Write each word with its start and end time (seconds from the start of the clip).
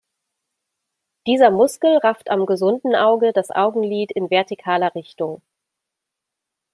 Dieser 1.27 1.51
Muskel 1.51 1.97
rafft 1.97 2.31
am 2.31 2.47
gesunden 2.47 2.95
Auge 2.95 3.33
das 3.33 3.51
Augenlid 3.51 4.11
in 4.11 4.31
vertikaler 4.31 4.95
Richtung. 4.95 5.43